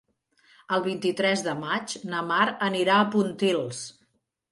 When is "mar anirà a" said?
2.31-3.05